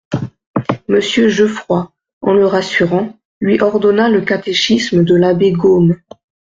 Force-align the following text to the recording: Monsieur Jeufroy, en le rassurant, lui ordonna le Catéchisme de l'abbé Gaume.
Monsieur 0.87 1.29
Jeufroy, 1.29 1.83
en 2.21 2.33
le 2.33 2.47
rassurant, 2.47 3.19
lui 3.39 3.61
ordonna 3.61 4.09
le 4.09 4.21
Catéchisme 4.21 5.03
de 5.03 5.15
l'abbé 5.15 5.51
Gaume. 5.51 5.97